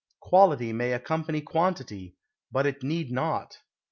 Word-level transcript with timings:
Quality 0.19 0.73
may 0.73 0.93
accompany 0.93 1.41
quantity, 1.41 2.15
but 2.51 2.65
it 2.65 2.81
need 2.81 3.11
not. 3.11 3.59